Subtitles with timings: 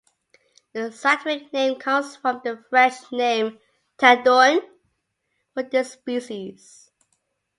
[0.73, 3.59] Its scientific name comes from the French name
[3.99, 4.61] "Tadorne"
[5.53, 6.89] for this species.